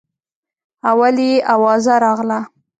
اول 0.89 1.15
یې 1.27 1.33
اوازه 1.53 1.93
راغله. 2.05 2.39